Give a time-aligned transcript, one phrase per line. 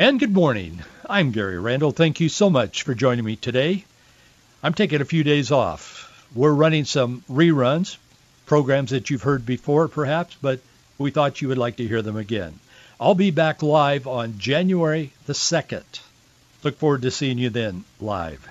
[0.00, 0.82] And good morning.
[1.10, 1.90] I'm Gary Randall.
[1.92, 3.84] Thank you so much for joining me today.
[4.62, 6.26] I'm taking a few days off.
[6.34, 7.98] We're running some reruns,
[8.46, 10.60] programs that you've heard before perhaps, but
[10.96, 12.58] we thought you would like to hear them again.
[12.98, 16.00] I'll be back live on January the 2nd.
[16.64, 18.48] Look forward to seeing you then live.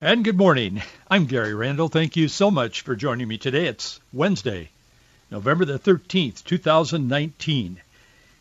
[0.00, 0.82] And good morning.
[1.10, 1.88] I'm Gary Randall.
[1.88, 3.66] Thank you so much for joining me today.
[3.66, 4.68] It's Wednesday,
[5.32, 7.80] November the 13th, 2019,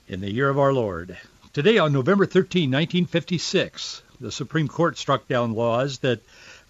[0.07, 1.17] in the year of our Lord.
[1.55, 6.19] Today on November 13, 1956, the Supreme Court struck down laws that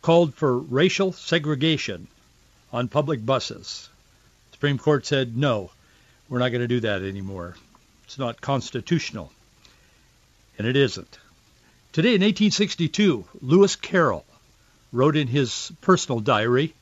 [0.04, 2.08] called for racial segregation
[2.72, 3.90] on public buses.
[4.52, 5.72] The Supreme Court said, no,
[6.30, 7.55] we're not going to do that anymore.
[8.04, 9.32] It's not constitutional.
[10.60, 11.18] And it isn't.
[11.91, 14.24] Today in 1862, Lewis Carroll
[14.94, 16.76] wrote in his personal diary,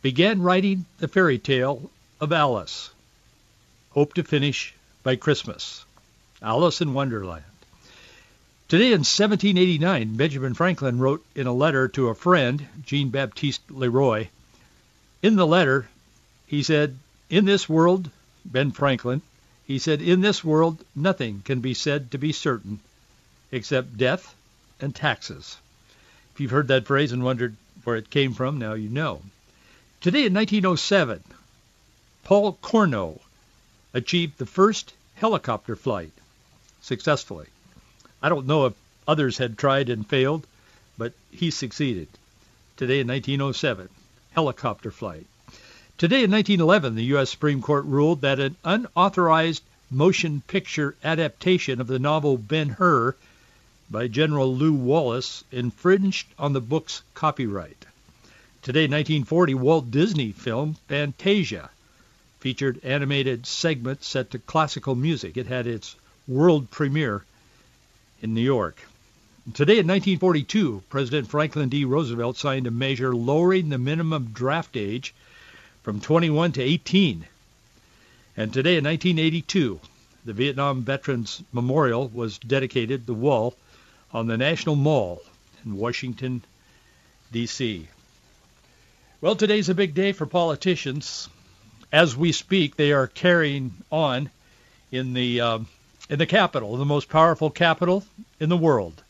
[0.00, 2.88] began writing the fairy tale of Alice.
[3.90, 5.84] Hope to finish by Christmas.
[6.44, 7.44] Alice in Wonderland.
[8.66, 14.26] Today in 1789, Benjamin Franklin wrote in a letter to a friend, Jean-Baptiste Leroy.
[15.22, 15.88] In the letter,
[16.46, 16.98] he said,
[17.30, 18.10] in this world,
[18.44, 19.22] Ben Franklin,
[19.64, 22.80] he said, in this world, nothing can be said to be certain
[23.52, 24.34] except death
[24.80, 25.58] and taxes.
[26.34, 29.22] If you've heard that phrase and wondered where it came from, now you know.
[30.00, 31.22] Today in 1907,
[32.24, 33.20] Paul Cornu
[33.94, 36.10] achieved the first helicopter flight
[36.82, 37.46] successfully.
[38.20, 38.74] I don't know if
[39.08, 40.46] others had tried and failed,
[40.98, 42.08] but he succeeded.
[42.76, 43.88] Today in 1907,
[44.32, 45.26] helicopter flight.
[45.98, 47.30] Today in 1911, the U.S.
[47.30, 53.14] Supreme Court ruled that an unauthorized motion picture adaptation of the novel Ben-Hur
[53.90, 57.84] by General Lew Wallace infringed on the book's copyright.
[58.62, 61.70] Today, 1940, Walt Disney film Fantasia
[62.40, 65.36] featured animated segments set to classical music.
[65.36, 65.94] It had its
[66.32, 67.24] world premiere
[68.20, 68.76] in New York.
[69.54, 71.84] Today in 1942, President Franklin D.
[71.84, 75.12] Roosevelt signed a measure lowering the minimum draft age
[75.82, 77.26] from 21 to 18.
[78.36, 79.80] And today in 1982,
[80.24, 83.56] the Vietnam Veterans Memorial was dedicated, the wall,
[84.12, 85.20] on the National Mall
[85.64, 86.44] in Washington,
[87.32, 87.88] D.C.
[89.20, 91.28] Well, today's a big day for politicians.
[91.90, 94.30] As we speak, they are carrying on
[94.92, 95.66] in the um,
[96.08, 98.04] in the capital, the most powerful capital
[98.40, 99.02] in the world.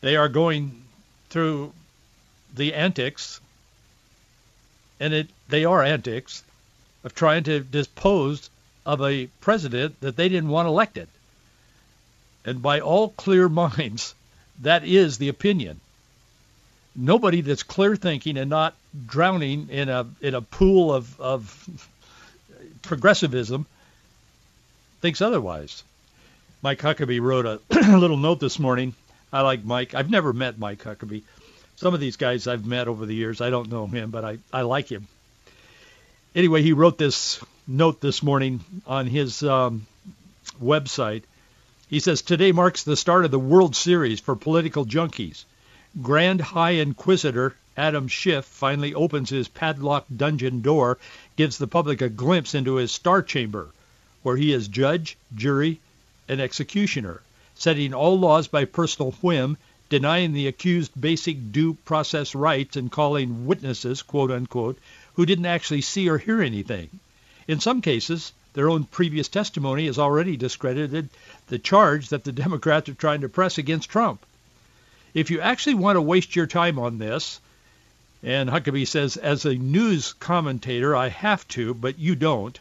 [0.00, 0.84] They are going
[1.30, 1.72] through
[2.54, 3.40] the antics,
[5.00, 6.42] and it, they are antics,
[7.04, 8.50] of trying to dispose
[8.86, 11.08] of a president that they didn't want elected.
[12.44, 14.14] And by all clear minds,
[14.62, 15.80] that is the opinion.
[16.96, 18.74] Nobody that's clear thinking and not
[19.06, 21.68] drowning in a in a pool of, of
[22.82, 23.66] progressivism
[25.00, 25.84] thinks otherwise.
[26.60, 28.94] Mike Huckabee wrote a little note this morning.
[29.32, 29.94] I like Mike.
[29.94, 31.22] I've never met Mike Huckabee.
[31.76, 33.40] Some of these guys I've met over the years.
[33.40, 35.06] I don't know him, but I, I like him.
[36.34, 39.86] Anyway, he wrote this note this morning on his um,
[40.60, 41.22] website.
[41.88, 45.44] He says, Today marks the start of the World Series for political junkies.
[46.02, 50.98] Grand High Inquisitor Adam Schiff finally opens his padlocked dungeon door,
[51.36, 53.68] gives the public a glimpse into his star chamber,
[54.24, 55.80] where he is judge, jury,
[56.28, 57.22] and executioner,
[57.54, 59.56] setting all laws by personal whim,
[59.88, 64.78] denying the accused basic due process rights and calling witnesses, quote unquote,
[65.14, 66.88] who didn't actually see or hear anything.
[67.46, 71.08] In some cases, their own previous testimony has already discredited
[71.46, 74.24] the charge that the Democrats are trying to press against Trump.
[75.14, 77.40] If you actually want to waste your time on this,
[78.22, 82.58] and Huckabee says, as a news commentator, I have to, but you don't,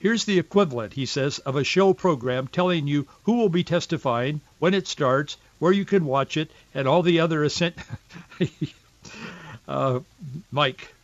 [0.00, 4.40] Here's the equivalent, he says, of a show program telling you who will be testifying,
[4.58, 7.82] when it starts, where you can watch it, and all the other essential...
[9.68, 10.00] uh,
[10.52, 10.94] Mike,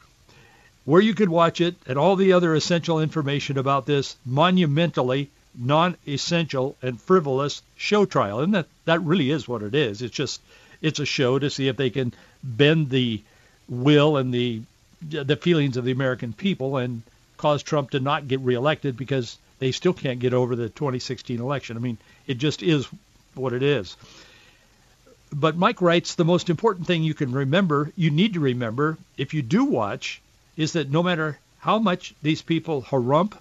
[0.85, 6.77] where you can watch it, and all the other essential information about this monumentally non-essential
[6.83, 8.41] and frivolous show trial.
[8.41, 10.03] And that, that really is what it is.
[10.03, 10.41] It's just,
[10.83, 13.23] it's a show to see if they can bend the
[13.69, 14.63] will and the
[15.11, 17.03] the feelings of the American people and
[17.45, 21.77] caused Trump to not get reelected because they still can't get over the 2016 election.
[21.77, 22.89] I mean, it just is
[23.35, 23.99] what it is.
[25.31, 29.35] But Mike writes, the most important thing you can remember, you need to remember, if
[29.35, 30.23] you do watch,
[30.57, 33.37] is that no matter how much these people harump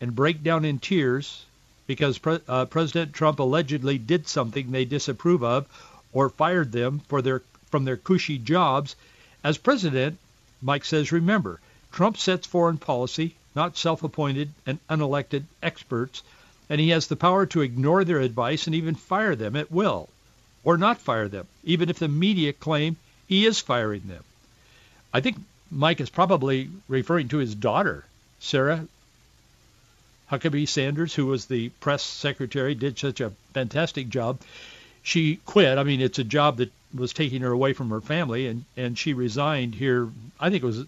[0.00, 1.44] and break down in tears
[1.88, 5.66] because Pre- uh, President Trump allegedly did something they disapprove of
[6.12, 7.42] or fired them for their
[7.72, 8.94] from their cushy jobs,
[9.42, 10.16] as president,
[10.62, 11.58] Mike says, remember,
[11.92, 16.22] Trump sets foreign policy, not self-appointed and unelected experts,
[16.68, 20.08] and he has the power to ignore their advice and even fire them at will,
[20.64, 22.96] or not fire them, even if the media claim
[23.26, 24.24] he is firing them.
[25.12, 25.36] I think
[25.70, 28.04] Mike is probably referring to his daughter,
[28.40, 28.86] Sarah
[30.30, 34.40] Huckabee Sanders, who was the press secretary, did such a fantastic job.
[35.02, 35.76] She quit.
[35.76, 38.98] I mean, it's a job that was taking her away from her family, and, and
[38.98, 40.08] she resigned here,
[40.38, 40.84] I think it was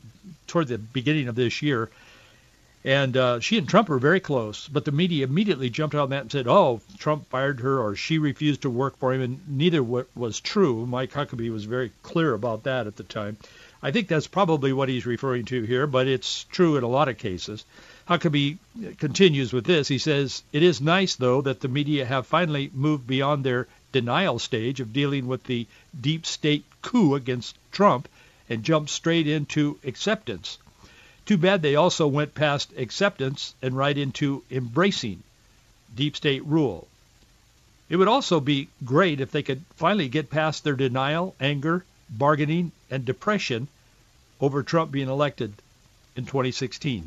[0.46, 1.90] toward the beginning of this year.
[2.84, 6.20] And uh, she and Trump were very close, but the media immediately jumped on that
[6.20, 9.82] and said, "Oh, Trump fired her, or she refused to work for him," and neither
[9.82, 10.84] was true.
[10.84, 13.38] Mike Huckabee was very clear about that at the time.
[13.82, 17.08] I think that's probably what he's referring to here, but it's true in a lot
[17.08, 17.64] of cases.
[18.06, 18.58] Huckabee
[18.98, 19.88] continues with this.
[19.88, 24.38] He says, "It is nice, though, that the media have finally moved beyond their denial
[24.38, 25.66] stage of dealing with the
[25.98, 28.08] deep state coup against Trump
[28.48, 30.58] and jumped straight into acceptance."
[31.24, 35.22] Too bad they also went past acceptance and right into embracing
[35.94, 36.88] deep state rule.
[37.88, 42.72] It would also be great if they could finally get past their denial, anger, bargaining,
[42.90, 43.68] and depression
[44.40, 45.54] over Trump being elected
[46.16, 47.06] in 2016.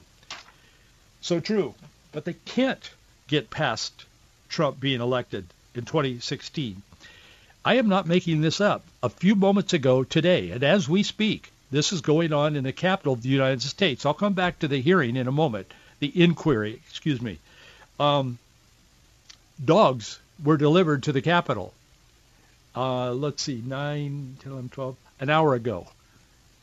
[1.22, 1.76] So true.
[2.12, 2.90] But they can't
[3.28, 4.06] get past
[4.50, 5.46] Trump being elected
[5.78, 6.82] in 2016.
[7.64, 8.86] I am not making this up.
[9.04, 12.72] A few moments ago today, and as we speak, this is going on in the
[12.72, 14.06] capital of the United States.
[14.06, 17.40] I'll come back to the hearing in a moment, the inquiry, excuse me.
[18.00, 18.38] Um,
[19.64, 21.74] dogs were delivered to the Capitol.
[22.76, 25.88] Uh, let's see, 9, 10, 11, 12, an hour ago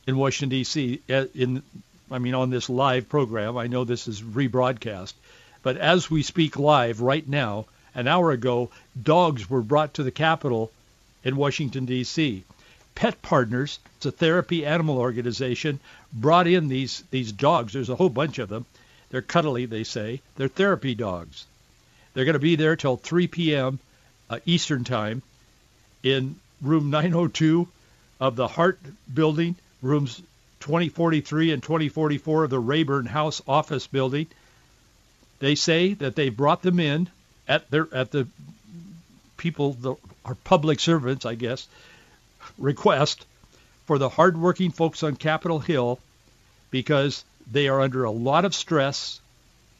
[0.06, 1.00] in Washington, D.C.
[1.10, 1.62] Uh, in,
[2.10, 3.56] I mean, on this live program.
[3.56, 5.14] I know this is rebroadcast.
[5.62, 8.70] But as we speak live right now, an hour ago,
[9.00, 10.70] dogs were brought to the Capitol
[11.22, 12.44] in Washington, D.C.
[12.94, 15.80] Pet Partners, it's a therapy animal organization,
[16.12, 17.72] brought in these, these dogs.
[17.72, 18.66] There's a whole bunch of them.
[19.10, 20.20] They're cuddly, they say.
[20.36, 21.46] They're therapy dogs.
[22.12, 23.78] They're going to be there till 3 p.m.
[24.30, 25.22] Uh, Eastern Time
[26.02, 27.68] in room 902
[28.20, 28.78] of the Hart
[29.12, 30.22] Building, rooms
[30.60, 34.26] 2043 and 2044 of the Rayburn House Office Building.
[35.40, 37.08] They say that they brought them in
[37.48, 38.26] at their at the
[39.36, 39.94] people, the,
[40.24, 41.68] our public servants, I guess,
[42.58, 43.26] request
[43.86, 45.98] for the hardworking folks on Capitol Hill
[46.70, 49.20] because they are under a lot of stress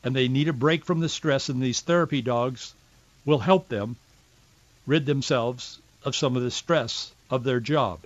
[0.03, 2.75] and they need a break from the stress and these therapy dogs
[3.25, 3.97] will help them
[4.87, 8.01] rid themselves of some of the stress of their job.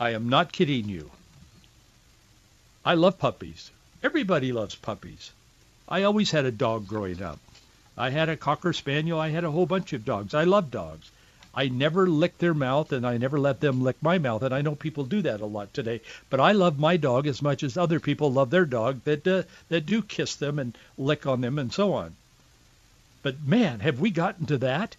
[0.00, 1.10] I am not kidding you.
[2.84, 3.70] I love puppies.
[4.02, 5.30] Everybody loves puppies.
[5.92, 7.38] I always had a dog growing up.
[7.98, 9.20] I had a cocker spaniel.
[9.20, 10.32] I had a whole bunch of dogs.
[10.32, 11.10] I love dogs.
[11.54, 14.42] I never lick their mouth and I never let them lick my mouth.
[14.42, 16.00] And I know people do that a lot today.
[16.30, 19.42] But I love my dog as much as other people love their dog that, uh,
[19.68, 22.16] that do kiss them and lick on them and so on.
[23.22, 24.96] But man, have we gotten to that?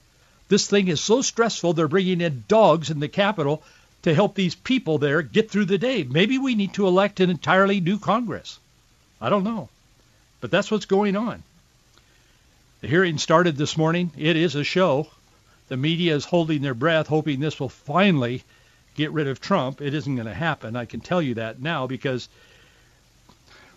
[0.48, 3.64] This thing is so stressful they're bringing in dogs in the Capitol
[4.04, 6.04] to help these people there get through the day.
[6.04, 8.60] Maybe we need to elect an entirely new Congress.
[9.20, 9.70] I don't know.
[10.44, 11.42] But that's what's going on.
[12.82, 14.12] The hearing started this morning.
[14.18, 15.08] It is a show.
[15.70, 18.44] The media is holding their breath, hoping this will finally
[18.94, 19.80] get rid of Trump.
[19.82, 20.76] It isn't going to happen.
[20.76, 22.28] I can tell you that now because,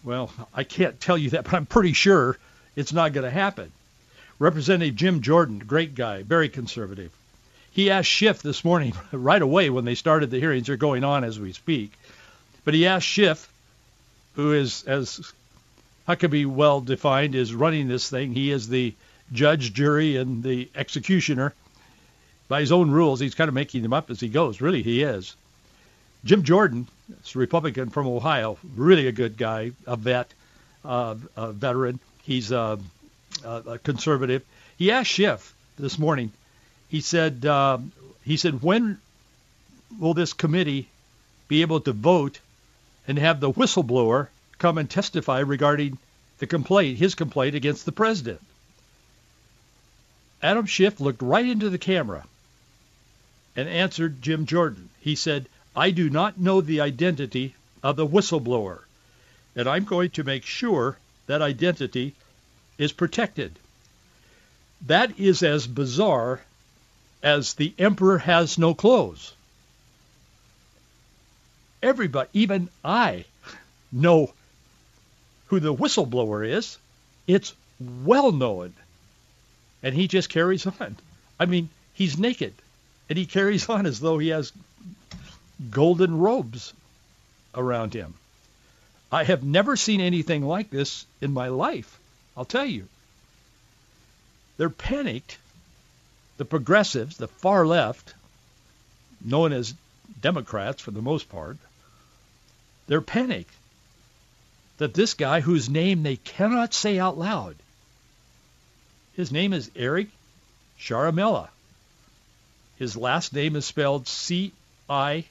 [0.03, 2.37] well, I can't tell you that, but I'm pretty sure
[2.75, 3.71] it's not going to happen.
[4.41, 7.13] Representative Jim Jordan, great guy, very conservative.
[7.71, 10.67] He asked Schiff this morning, right away when they started the hearings.
[10.67, 11.93] They're going on as we speak.
[12.65, 13.49] But he asked Schiff,
[14.35, 15.33] who is, as
[16.09, 18.33] Huckabee well defined, is running this thing.
[18.33, 18.95] He is the
[19.33, 21.53] judge, jury, and the executioner
[22.49, 23.21] by his own rules.
[23.21, 24.61] He's kind of making them up as he goes.
[24.61, 25.35] Really, he is.
[26.25, 26.89] Jim Jordan,
[27.25, 30.33] is a Republican from Ohio, really a good guy, a vet,
[30.85, 32.01] uh, a veteran.
[32.23, 32.79] He's a,
[33.45, 34.43] a, conservative.
[34.77, 36.33] He asked Schiff this morning.
[36.89, 37.79] He said, uh,
[38.25, 38.99] he said, when
[39.99, 40.89] will this committee
[41.49, 42.41] be able to vote
[43.07, 45.99] and have the whistleblower come and testify regarding
[46.39, 48.41] the complaint, his complaint against the president?
[50.43, 52.25] Adam Schiff looked right into the camera
[53.57, 54.91] and answered Jim Jordan.
[55.01, 58.81] He said, I do not know the identity of the whistleblower,
[59.55, 62.15] and I'm going to make sure that identity
[62.79, 63.59] is protected.
[64.87, 66.43] That is as bizarre
[67.23, 69.33] as the emperor has no clothes.
[71.83, 73.25] Everybody, even I,
[73.93, 74.33] know
[75.47, 76.79] who the whistleblower is.
[77.27, 78.73] It's well known.
[79.83, 80.97] And he just carries on.
[81.39, 82.55] I mean, he's naked
[83.09, 84.53] and he carries on as though he has
[85.71, 86.73] golden robes
[87.55, 88.15] around him.
[89.11, 91.99] I have never seen anything like this in my life.
[92.37, 92.89] I'll tell you.
[94.57, 95.39] They're panicked.
[96.39, 98.15] The progressives, the far left,
[99.25, 99.75] known as
[100.21, 101.57] Democrats for the most part,
[102.87, 103.55] they're panicked
[104.79, 107.57] that this guy whose name they cannot say out loud,
[109.15, 110.09] his name is Eric
[110.79, 111.49] Ciaramella.
[112.79, 115.23] His last name is spelled C-I-A-R-A-M-E-L-L-A,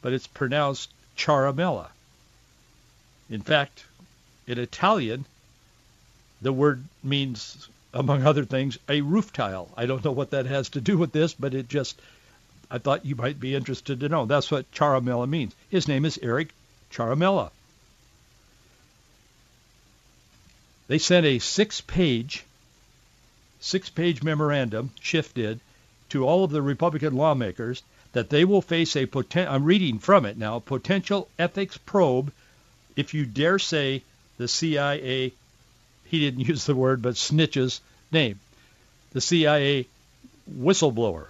[0.00, 1.88] but it's pronounced Ciaramella.
[3.28, 3.84] In fact,
[4.46, 5.24] in Italian,
[6.42, 9.68] the word means, among other things, a roof tile.
[9.76, 12.00] I don't know what that has to do with this, but it just,
[12.74, 14.26] I thought you might be interested to know.
[14.26, 15.54] That's what Ciaramella means.
[15.68, 16.48] His name is Eric
[16.90, 17.52] Ciaramella.
[20.88, 22.44] They sent a six-page,
[23.60, 25.60] six-page memorandum, Schiff did,
[26.08, 30.26] to all of the Republican lawmakers that they will face a poten- I'm reading from
[30.26, 32.32] it now, potential ethics probe
[32.96, 34.02] if you dare say
[34.36, 35.32] the CIA,
[36.06, 37.78] he didn't use the word, but snitches
[38.10, 38.40] name,
[39.12, 39.86] the CIA
[40.52, 41.28] whistleblower.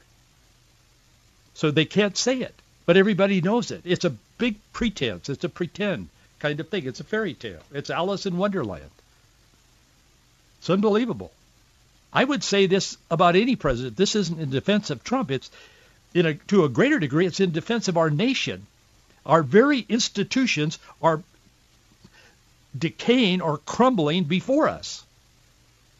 [1.54, 2.54] So they can't say it,
[2.86, 3.82] but everybody knows it.
[3.84, 5.28] It's a big pretense.
[5.28, 6.08] It's a pretend
[6.40, 6.86] kind of thing.
[6.86, 7.62] It's a fairy tale.
[7.72, 8.90] It's Alice in Wonderland.
[10.58, 11.32] It's unbelievable.
[12.12, 13.96] I would say this about any president.
[13.96, 15.30] This isn't in defense of Trump.
[15.30, 15.50] It's
[16.12, 18.66] in a, to a greater degree, it's in defense of our nation.
[19.26, 21.22] Our very institutions are
[22.78, 25.03] decaying or crumbling before us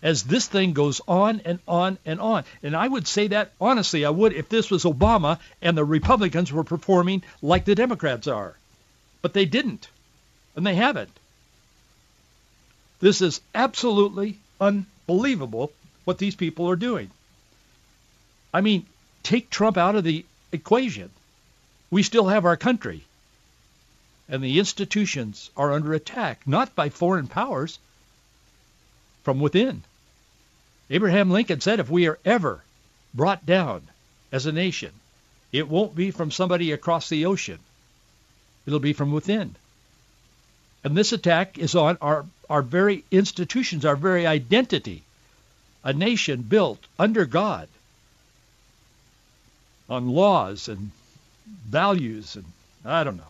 [0.04, 2.44] as this thing goes on and on and on.
[2.62, 6.52] And I would say that honestly, I would if this was Obama and the Republicans
[6.52, 8.54] were performing like the Democrats are.
[9.23, 9.88] But they didn't.
[10.54, 11.11] And they haven't.
[13.00, 15.73] This is absolutely unbelievable
[16.04, 17.11] what these people are doing.
[18.52, 18.87] I mean,
[19.25, 21.11] take Trump out of the equation.
[21.90, 23.04] We still have our country
[24.28, 27.78] and the institutions are under attack, not by foreign powers,
[29.23, 29.82] from within.
[30.90, 32.62] Abraham Lincoln said if we are ever
[33.14, 33.82] brought down
[34.30, 34.92] as a nation,
[35.52, 37.58] it won't be from somebody across the ocean.
[38.66, 39.54] It'll be from within.
[40.82, 45.02] And this attack is on our, our very institutions, our very identity.
[45.82, 47.68] A nation built under God
[49.88, 50.90] on laws and
[51.46, 52.44] values and
[52.84, 53.22] I don't know.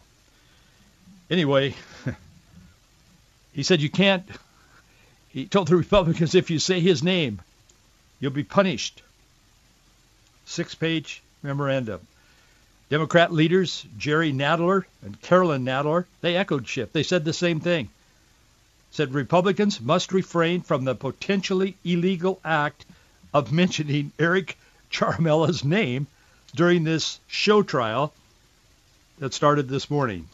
[1.31, 1.75] Anyway,
[3.53, 4.25] he said you can't,
[5.35, 7.41] he told the Republicans if you say his name,
[8.21, 9.03] you'll be punished.
[10.45, 12.01] Six-page memorandum.
[12.89, 16.93] Democrat leaders Jerry Nadler and Carolyn Nadler, they echoed Schiff.
[16.93, 17.89] They said the same thing.
[18.93, 22.87] Said Republicans must refrain from the potentially illegal act
[23.33, 24.57] of mentioning Eric
[24.93, 26.07] Ciaramella's name
[26.55, 28.13] during this show trial
[29.19, 30.29] that started this morning.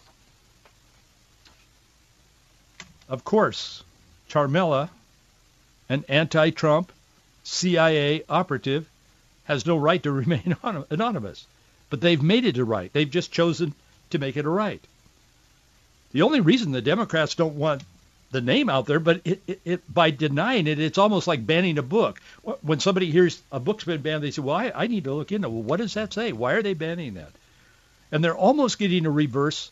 [3.08, 3.82] Of course,
[4.30, 4.88] Ciaramella,
[5.88, 6.92] an anti-Trump
[7.42, 8.88] CIA operative,
[9.44, 10.56] has no right to remain
[10.90, 11.46] anonymous.
[11.90, 12.92] But they've made it a right.
[12.92, 13.74] They've just chosen
[14.10, 14.80] to make it a right.
[16.12, 17.82] The only reason the Democrats don't want
[18.30, 21.78] the name out there, but it, it, it, by denying it, it's almost like banning
[21.78, 22.20] a book.
[22.62, 25.32] When somebody hears a book's been banned, they say, well, I, I need to look
[25.32, 25.48] into.
[25.48, 26.32] Well, what does that say?
[26.32, 27.32] Why are they banning that?
[28.12, 29.70] And they're almost getting a reverse,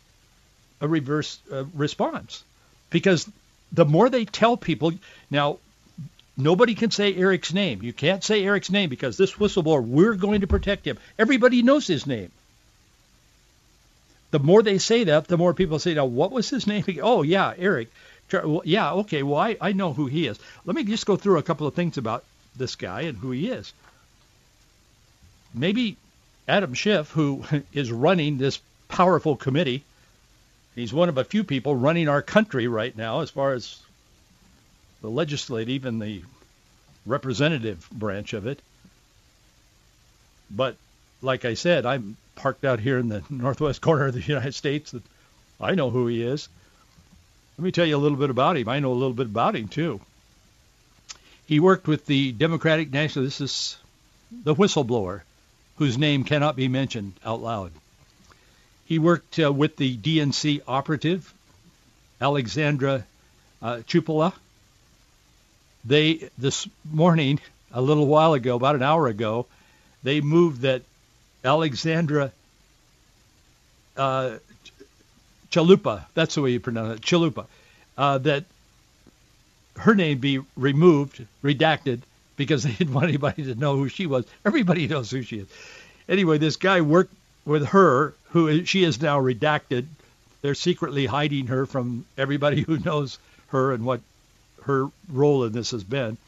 [0.80, 2.42] a reverse uh, response
[2.90, 3.30] because
[3.72, 4.92] the more they tell people,
[5.30, 5.58] now
[6.36, 7.82] nobody can say Eric's name.
[7.82, 10.98] You can't say Eric's name because this whistleblower, we're going to protect him.
[11.18, 12.30] Everybody knows his name.
[14.30, 16.84] The more they say that, the more people say, now, what was his name?
[17.02, 17.88] Oh, yeah, Eric.
[18.64, 20.38] Yeah, okay, well, I, I know who he is.
[20.66, 23.48] Let me just go through a couple of things about this guy and who he
[23.48, 23.72] is.
[25.54, 25.96] Maybe
[26.46, 29.84] Adam Schiff, who is running this powerful committee,
[30.78, 33.80] He's one of a few people running our country right now as far as
[35.02, 36.22] the legislative and the
[37.04, 38.62] representative branch of it.
[40.48, 40.76] But
[41.20, 44.94] like I said, I'm parked out here in the northwest corner of the United States.
[45.60, 46.48] I know who he is.
[47.58, 48.68] Let me tell you a little bit about him.
[48.68, 50.00] I know a little bit about him too.
[51.46, 53.24] He worked with the Democratic National.
[53.24, 53.78] This is
[54.30, 55.22] the whistleblower,
[55.78, 57.72] whose name cannot be mentioned out loud.
[58.88, 61.34] He worked uh, with the DNC operative,
[62.22, 63.04] Alexandra
[63.60, 64.32] uh, Chuppala.
[65.84, 67.38] They, this morning,
[67.70, 69.44] a little while ago, about an hour ago,
[70.02, 70.80] they moved that
[71.44, 72.32] Alexandra
[73.98, 74.38] uh,
[75.50, 77.44] Chalupa, that's the way you pronounce it, Chalupa,
[77.98, 78.44] uh, that
[79.76, 82.00] her name be removed, redacted,
[82.38, 84.24] because they didn't want anybody to know who she was.
[84.46, 85.48] Everybody knows who she is.
[86.08, 87.12] Anyway, this guy worked
[87.48, 89.86] with her, who she is now redacted.
[90.42, 94.02] They're secretly hiding her from everybody who knows her and what
[94.62, 96.18] her role in this has been.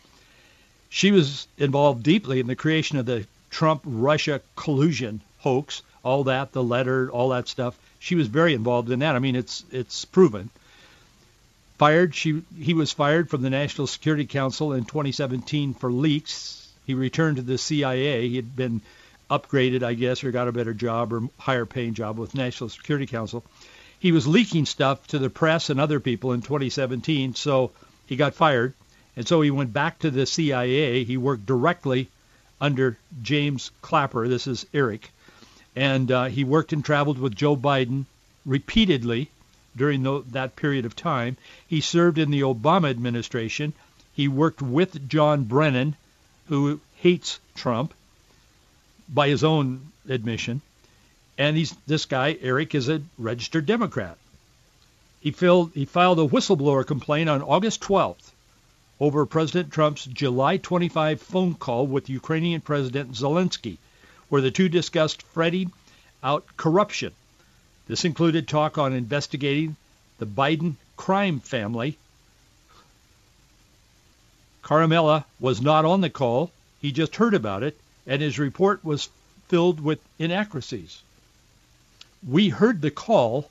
[0.89, 6.63] She was involved deeply in the creation of the Trump-Russia collusion hoax, all that, the
[6.63, 7.79] letter, all that stuff.
[7.99, 9.15] She was very involved in that.
[9.15, 10.49] I mean, it's it's proven.
[11.79, 16.69] Fired, she he was fired from the National Security Council in 2017 for leaks.
[16.87, 18.29] He returned to the CIA.
[18.29, 18.81] He had been
[19.31, 23.07] upgraded, I guess, or got a better job or higher paying job with National Security
[23.07, 23.45] Council.
[24.01, 27.71] He was leaking stuff to the press and other people in 2017, so
[28.07, 28.75] he got fired.
[29.17, 31.05] And so he went back to the CIA.
[31.05, 32.09] He worked directly
[32.61, 34.27] under James Clapper.
[34.27, 35.11] This is Eric.
[35.77, 38.07] And uh, he worked and traveled with Joe Biden
[38.45, 39.31] repeatedly
[39.77, 41.37] during the, that period of time.
[41.67, 43.73] He served in the Obama administration.
[44.13, 45.97] He worked with John Brennan,
[46.49, 47.95] who hates Trump
[49.13, 50.63] by his own admission.
[51.37, 54.17] And he's this guy, Eric, is a registered Democrat.
[55.21, 58.31] He, filled, he filed a whistleblower complaint on August 12th
[59.01, 63.79] over President Trump's July 25 phone call with Ukrainian President Zelensky,
[64.29, 65.73] where the two discussed fretting
[66.23, 67.13] out corruption.
[67.89, 69.77] This included talk on investigating
[70.19, 71.97] the Biden crime family.
[74.63, 76.53] Ciaramella was not on the call.
[76.81, 77.77] He just heard about it
[78.11, 79.09] and his report was
[79.47, 81.01] filled with inaccuracies.
[82.27, 83.49] We heard the call.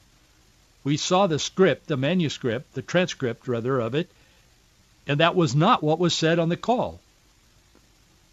[0.84, 4.12] We saw the script, the manuscript, the transcript, rather, of it,
[5.08, 7.00] and that was not what was said on the call.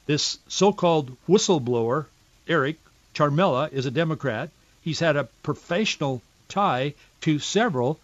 [0.07, 2.07] This so-called whistleblower,
[2.49, 2.79] Eric
[3.15, 4.51] Ciaramella, is a Democrat.
[4.83, 8.01] He's had a professional tie to several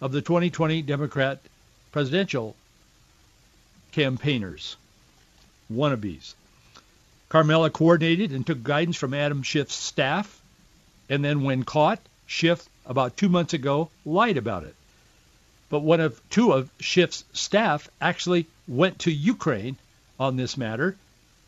[0.00, 1.38] of the 2020 Democrat
[1.92, 2.56] presidential
[3.92, 4.76] campaigners,
[5.72, 6.34] wannabes.
[7.30, 10.42] Ciaramella coordinated and took guidance from Adam Schiff's staff,
[11.08, 14.74] and then when caught, Schiff, about two months ago, lied about it.
[15.68, 19.76] But one of two of Schiff's staff actually went to Ukraine
[20.18, 20.96] on this matter,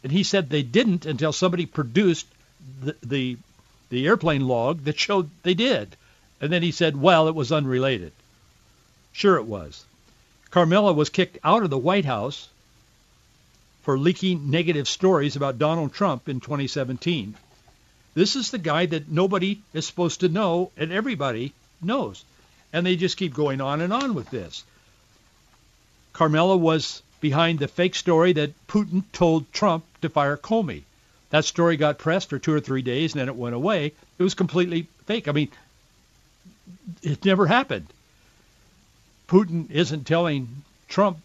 [0.04, 2.26] and he said they didn't until somebody produced
[2.80, 3.36] the, the,
[3.90, 5.96] the airplane log that showed they did.
[6.40, 8.12] And then he said, well, it was unrelated.
[9.12, 9.84] Sure it was.
[10.52, 12.48] Ciaramella was kicked out of the White House
[13.82, 17.34] for leaking negative stories about Donald Trump in 2017.
[18.14, 22.24] This is the guy that nobody is supposed to know and everybody knows.
[22.72, 24.64] And they just keep going on and on with this.
[26.14, 30.82] Ciaramella was behind the fake story that Putin told Trump to fire Comey.
[31.30, 33.92] That story got pressed for two or three days and then it went away.
[34.18, 35.28] It was completely fake.
[35.28, 35.48] I mean,
[37.02, 37.86] it never happened.
[39.28, 41.18] Putin isn't telling Trump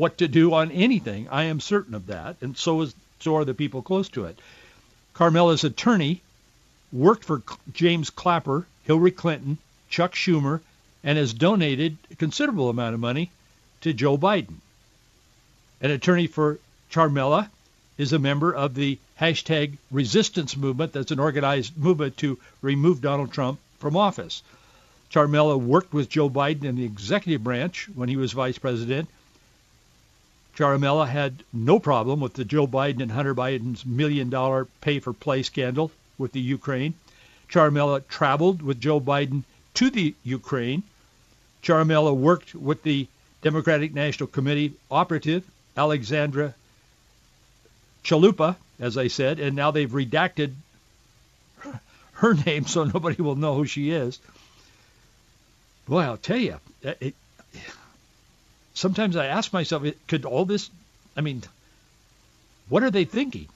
[0.00, 1.28] what to do on anything.
[1.30, 4.38] I am certain of that, and so is so are the people close to it.
[5.14, 6.22] Ciaramella's attorney
[6.90, 7.42] worked for
[7.74, 9.58] James Clapper, Hillary Clinton,
[9.90, 10.62] Chuck Schumer,
[11.04, 13.30] and has donated a considerable amount of money
[13.82, 14.54] to Joe Biden.
[15.82, 16.58] An attorney for
[16.90, 17.50] Ciaramella
[17.98, 23.32] is a member of the hashtag resistance movement that's an organized movement to remove Donald
[23.32, 24.42] Trump from office.
[25.12, 29.10] Ciaramella worked with Joe Biden in the executive branch when he was vice president
[30.56, 35.12] Ciaramella had no problem with the Joe Biden and Hunter Biden's million dollar pay for
[35.12, 36.94] play scandal with the Ukraine.
[37.48, 40.82] Ciaramella traveled with Joe Biden to the Ukraine.
[41.62, 43.06] Ciaramella worked with the
[43.42, 45.44] Democratic National Committee operative
[45.76, 46.54] Alexandra
[48.04, 50.52] Chalupa, as I said, and now they've redacted
[52.14, 54.18] her name so nobody will know who she is.
[55.86, 57.14] Boy, I'll tell you, it,
[58.74, 60.70] sometimes I ask myself, could all this,
[61.16, 61.42] I mean,
[62.68, 63.48] what are they thinking?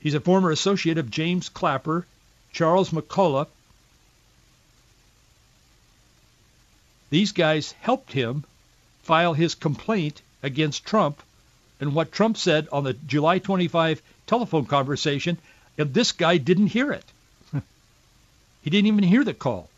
[0.00, 2.06] He's a former associate of James Clapper,
[2.52, 3.48] Charles McCullough.
[7.10, 8.44] These guys helped him
[9.02, 11.22] file his complaint against Trump
[11.80, 15.38] and what Trump said on the July 25 telephone conversation,
[15.76, 17.04] and this guy didn't hear it.
[18.62, 19.68] he didn't even hear the call.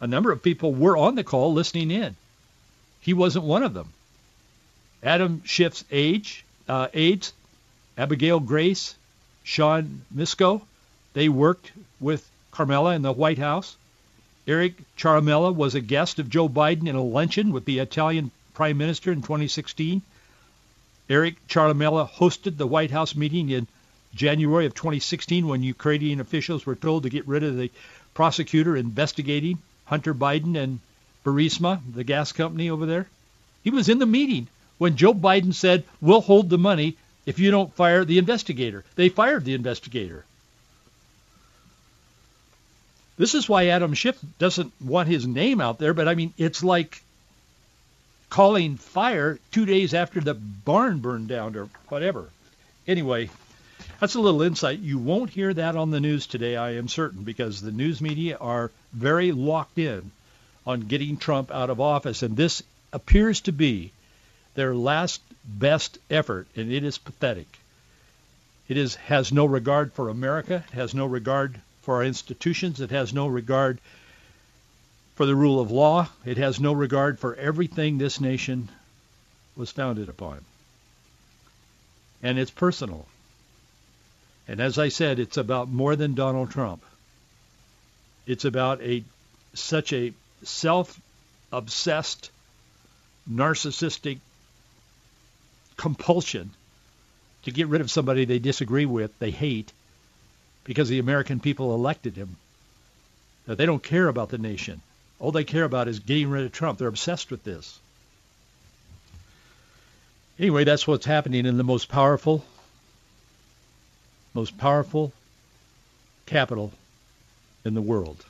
[0.00, 2.16] A number of people were on the call listening in.
[3.04, 3.92] He wasn't one of them.
[5.02, 7.34] Adam Schiff's age, uh, aides,
[7.98, 8.94] Abigail Grace,
[9.42, 10.62] Sean Misko,
[11.12, 13.76] they worked with Carmela in the White House.
[14.48, 18.78] Eric Ciaramella was a guest of Joe Biden in a luncheon with the Italian Prime
[18.78, 20.00] Minister in 2016.
[21.10, 23.66] Eric Ciaramella hosted the White House meeting in
[24.14, 27.70] January of 2016 when Ukrainian officials were told to get rid of the
[28.14, 30.80] prosecutor investigating Hunter Biden and
[31.24, 33.08] Burisma, the gas company over there.
[33.62, 37.50] He was in the meeting when Joe Biden said, we'll hold the money if you
[37.50, 38.84] don't fire the investigator.
[38.96, 40.24] They fired the investigator.
[43.16, 46.64] This is why Adam Schiff doesn't want his name out there, but I mean, it's
[46.64, 47.02] like
[48.28, 52.28] calling fire two days after the barn burned down or whatever.
[52.86, 53.30] Anyway,
[54.00, 54.80] that's a little insight.
[54.80, 58.36] You won't hear that on the news today, I am certain, because the news media
[58.40, 60.10] are very locked in
[60.66, 62.22] on getting Trump out of office.
[62.22, 63.92] And this appears to be
[64.54, 67.46] their last best effort, and it is pathetic.
[68.68, 70.64] It is, has no regard for America.
[70.72, 72.80] It has no regard for our institutions.
[72.80, 73.78] It has no regard
[75.16, 76.08] for the rule of law.
[76.24, 78.70] It has no regard for everything this nation
[79.56, 80.40] was founded upon.
[82.22, 83.06] And it's personal.
[84.48, 86.82] And as I said, it's about more than Donald Trump.
[88.26, 89.04] It's about a
[89.52, 90.12] such a
[90.44, 92.30] self-obsessed,
[93.30, 94.18] narcissistic
[95.76, 96.50] compulsion
[97.44, 99.72] to get rid of somebody they disagree with, they hate,
[100.64, 102.36] because the American people elected him.
[103.46, 104.80] That they don't care about the nation.
[105.20, 106.78] All they care about is getting rid of Trump.
[106.78, 107.78] They're obsessed with this.
[110.38, 112.44] Anyway, that's what's happening in the most powerful,
[114.32, 115.12] most powerful
[116.26, 116.72] capital
[117.64, 118.24] in the world.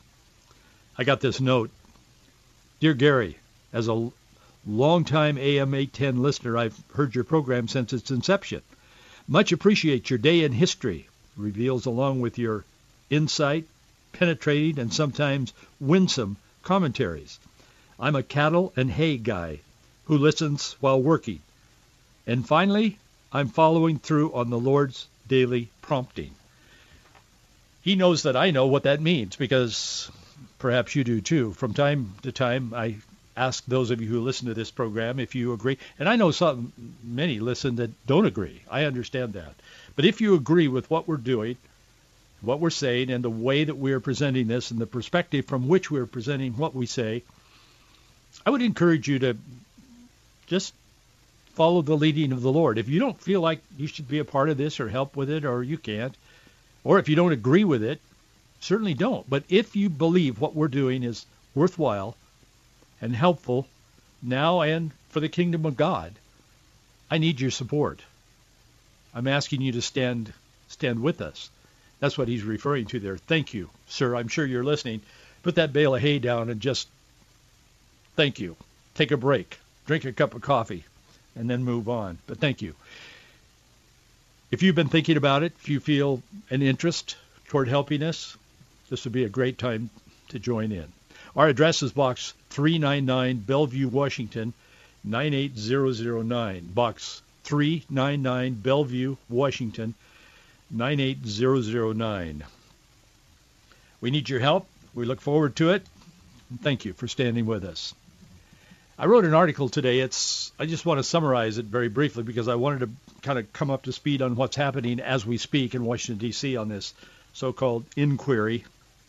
[0.99, 1.71] I got this note.
[2.85, 3.39] Dear Gary,
[3.73, 4.11] as a
[4.67, 8.61] longtime AM 810 listener, I've heard your program since its inception.
[9.27, 11.09] Much appreciate your day in history.
[11.35, 12.67] Reveals along with your
[13.09, 13.65] insight,
[14.13, 17.39] penetrating, and sometimes winsome commentaries.
[17.99, 19.61] I'm a cattle and hay guy
[20.05, 21.41] who listens while working.
[22.27, 22.99] And finally,
[23.33, 26.35] I'm following through on the Lord's daily prompting.
[27.81, 30.11] He knows that I know what that means because
[30.65, 31.53] perhaps you do too.
[31.53, 32.97] From time to time, I
[33.37, 35.77] ask those of you who listen to this program if you agree.
[35.99, 36.73] And I know some
[37.03, 38.63] many listen that don't agree.
[38.71, 39.53] I understand that.
[39.95, 41.59] But if you agree with what we're doing,
[42.41, 45.69] what we're saying, and the way that we are presenting this, and the perspective from
[45.69, 47.25] which we're presenting what we say,
[48.47, 49.37] I would encourage you to
[50.47, 50.73] just
[51.53, 52.79] follow the leading of the Lord.
[52.79, 55.29] If you don't feel like you should be a part of this or help with
[55.29, 56.17] it, or you can't,
[56.85, 58.01] or if you don't agree with it,
[58.65, 59.29] certainly don't.
[59.29, 62.17] But if you believe what we're doing is worthwhile,
[63.05, 63.67] and helpful
[64.23, 66.13] now and for the kingdom of God.
[67.11, 68.01] I need your support.
[69.15, 70.33] I'm asking you to stand
[70.69, 71.51] stand with us.
[72.01, 73.19] That's what he's referring to there.
[73.19, 74.17] Thank you, sir.
[74.17, 75.03] I'm sure you're listening.
[75.43, 76.89] Put that bale of hay down and just
[78.17, 78.57] thank you.
[78.95, 79.59] Take a break.
[79.87, 80.85] Drink a cup of coffee
[81.37, 82.19] and then move on.
[82.27, 82.75] But thank you.
[84.51, 87.17] If you've been thinking about it, if you feel an interest
[87.49, 88.37] toward helping us,
[88.91, 89.91] this would be a great time
[90.29, 90.87] to join in.
[91.37, 94.53] Our address is Box 399, Bellevue, Washington,
[95.05, 96.67] 98009.
[96.73, 99.95] Box 399, Bellevue, Washington,
[100.71, 102.45] 98009.
[104.01, 104.67] We need your help.
[104.95, 105.85] We look forward to it.
[106.63, 107.95] Thank you for standing with us.
[108.97, 110.01] I wrote an article today.
[110.01, 112.91] It's I just want to summarize it very briefly because I wanted to
[113.23, 116.57] kind of come up to speed on what's happening as we speak in Washington D.C.
[116.57, 116.95] on this
[117.33, 118.65] so-called inquiry,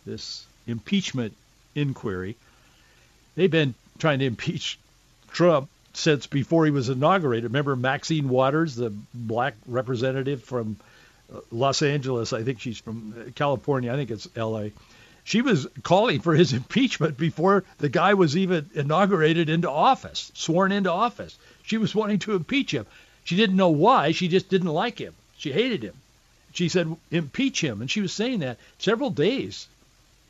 [0.06, 1.34] this impeachment
[1.74, 2.36] inquiry.
[3.34, 4.78] They've been trying to impeach
[5.30, 7.44] Trump since before he was inaugurated.
[7.44, 10.76] Remember Maxine Waters, the black representative from
[11.34, 12.32] uh, Los Angeles.
[12.32, 13.92] I think she's from uh, California.
[13.92, 14.72] I think it's L.A.
[15.24, 20.72] She was calling for his impeachment before the guy was even inaugurated into office, sworn
[20.72, 21.36] into office.
[21.64, 22.86] She was wanting to impeach him.
[23.24, 24.12] She didn't know why.
[24.12, 25.14] She just didn't like him.
[25.36, 25.94] She hated him.
[26.52, 27.80] She said, impeach him.
[27.80, 29.66] And she was saying that several days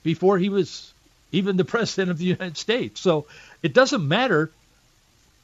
[0.06, 0.92] before he was
[1.32, 3.00] even the president of the United States.
[3.00, 3.26] So
[3.60, 4.52] it doesn't matter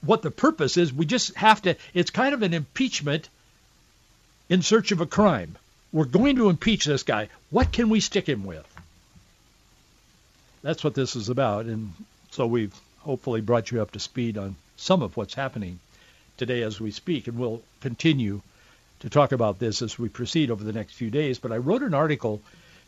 [0.02, 0.92] what the purpose is.
[0.92, 3.28] We just have to, it's kind of an impeachment
[4.48, 5.56] in search of a crime.
[5.92, 7.28] We're going to impeach this guy.
[7.50, 8.64] What can we stick him with?
[10.62, 11.66] That's what this is about.
[11.66, 11.92] And
[12.30, 15.80] so we've hopefully brought you up to speed on some of what's happening
[16.36, 17.26] today as we speak.
[17.26, 18.42] And we'll continue
[19.00, 21.40] to talk about this as we proceed over the next few days.
[21.40, 22.40] But I wrote an article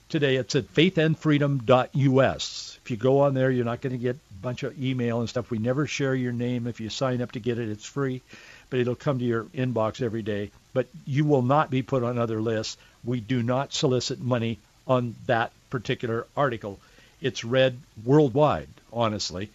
[0.08, 0.36] today.
[0.36, 2.78] It's at faithandfreedom.us.
[2.82, 5.28] If you go on there, you're not going to get a bunch of email and
[5.28, 5.50] stuff.
[5.50, 6.66] We never share your name.
[6.66, 8.22] If you sign up to get it, it's free,
[8.70, 10.50] but it'll come to your inbox every day.
[10.72, 12.76] But you will not be put on other lists.
[13.04, 16.78] We do not solicit money on that particular article.
[17.20, 19.50] It's read worldwide, honestly.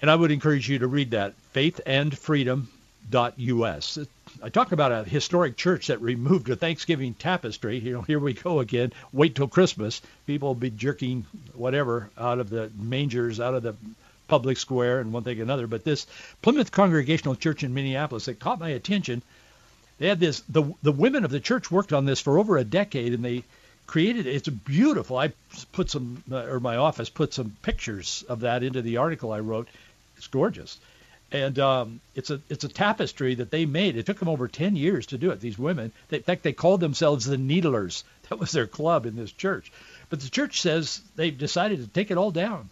[0.00, 1.34] And I would encourage you to read that,
[3.10, 3.98] faithandfreedom.us.
[4.42, 7.78] I talk about a historic church that removed a Thanksgiving tapestry.
[7.78, 8.92] You know, here we go again.
[9.12, 10.00] Wait till Christmas.
[10.26, 13.74] People will be jerking whatever out of the mangers, out of the
[14.28, 15.66] public square, and one thing and another.
[15.66, 16.06] But this
[16.40, 19.22] Plymouth Congregational Church in Minneapolis, it caught my attention.
[19.98, 20.40] They had this.
[20.48, 23.44] The the women of the church worked on this for over a decade, and they
[23.86, 24.34] created it.
[24.34, 25.18] It's beautiful.
[25.18, 25.32] I
[25.72, 29.40] put some, uh, or my office put some pictures of that into the article I
[29.40, 29.68] wrote.
[30.16, 30.78] It's gorgeous
[31.32, 33.96] And um, it's a it's a tapestry that they made.
[33.96, 35.40] It took them over ten years to do it.
[35.40, 38.04] These women, they, in fact, they called themselves the Needlers.
[38.28, 39.70] That was their club in this church.
[40.08, 42.70] But the church says they've decided to take it all down.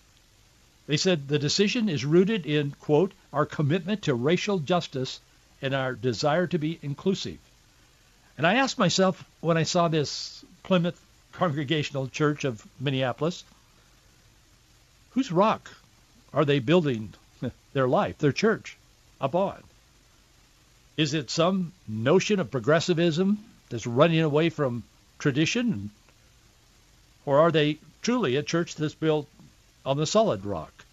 [0.86, 5.20] They said the decision is rooted in quote our commitment to racial justice
[5.60, 7.38] and our desire to be inclusive.
[8.38, 10.98] And I asked myself when I saw this Plymouth
[11.32, 13.44] Congregational Church of Minneapolis,
[15.10, 15.70] whose rock
[16.32, 17.12] are they building
[17.72, 18.76] their life, their church,
[19.20, 19.62] upon?
[20.96, 24.82] Is it some notion of progressivism that's running away from
[25.18, 25.90] tradition?
[27.24, 29.26] Or are they truly a church that's built
[29.86, 30.84] on the solid rock?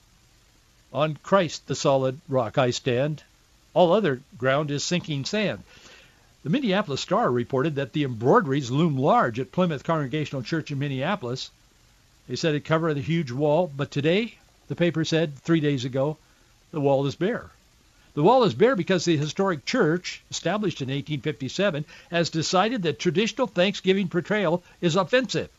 [0.93, 3.23] On Christ, the solid rock, I stand.
[3.73, 5.63] All other ground is sinking sand.
[6.43, 11.51] The Minneapolis Star reported that the embroideries loom large at Plymouth Congregational Church in Minneapolis.
[12.27, 14.37] They said it covered a huge wall, but today,
[14.67, 16.17] the paper said three days ago,
[16.77, 17.49] the wall is bare.
[18.13, 23.47] The wall is bare because the historic church, established in 1857, has decided that traditional
[23.47, 25.49] Thanksgiving portrayal is offensive.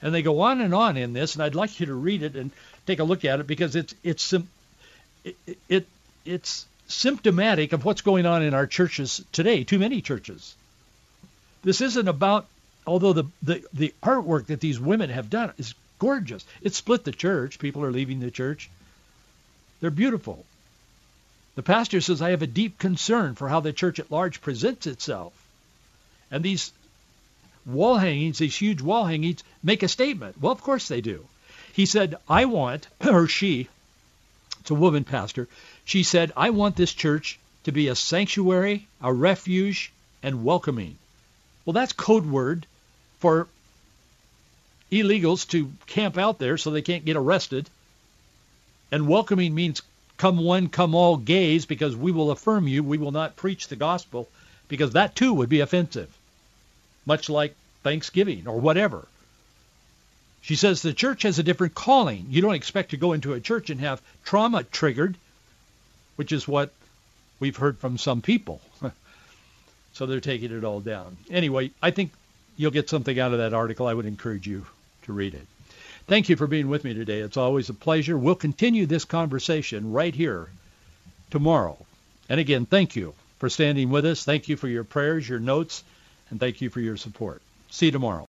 [0.00, 2.36] And they go on and on in this, and I'd like you to read it
[2.36, 2.52] and
[2.86, 5.36] take a look at it because it's it's it,
[5.68, 5.86] it
[6.24, 9.62] it's symptomatic of what's going on in our churches today.
[9.62, 10.54] Too many churches.
[11.64, 12.46] This isn't about
[12.86, 16.46] although the, the, the artwork that these women have done is gorgeous.
[16.62, 17.58] It split the church.
[17.58, 18.70] People are leaving the church.
[19.80, 20.44] They're beautiful.
[21.54, 24.86] The pastor says, I have a deep concern for how the church at large presents
[24.86, 25.32] itself.
[26.30, 26.72] And these
[27.64, 30.40] wall hangings, these huge wall hangings, make a statement.
[30.40, 31.26] Well, of course they do.
[31.72, 33.68] He said, I want, or she,
[34.60, 35.48] it's a woman pastor,
[35.84, 40.96] she said, I want this church to be a sanctuary, a refuge, and welcoming.
[41.64, 42.66] Well, that's code word
[43.18, 43.48] for
[44.90, 47.68] illegals to camp out there so they can't get arrested.
[48.90, 49.82] And welcoming means
[50.16, 52.82] come one, come all gays because we will affirm you.
[52.82, 54.28] We will not preach the gospel
[54.68, 56.16] because that too would be offensive,
[57.04, 59.06] much like Thanksgiving or whatever.
[60.40, 62.26] She says the church has a different calling.
[62.30, 65.16] You don't expect to go into a church and have trauma triggered,
[66.14, 66.72] which is what
[67.40, 68.60] we've heard from some people.
[69.92, 71.16] so they're taking it all down.
[71.30, 72.12] Anyway, I think
[72.56, 73.86] you'll get something out of that article.
[73.86, 74.66] I would encourage you
[75.02, 75.46] to read it.
[76.06, 77.18] Thank you for being with me today.
[77.18, 78.16] It's always a pleasure.
[78.16, 80.48] We'll continue this conversation right here
[81.30, 81.76] tomorrow.
[82.28, 84.24] And again, thank you for standing with us.
[84.24, 85.82] Thank you for your prayers, your notes,
[86.30, 87.42] and thank you for your support.
[87.70, 88.24] See you tomorrow.